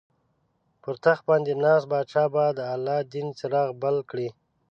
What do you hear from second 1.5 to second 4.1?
ناست پاچا به د الله دین څراغ بل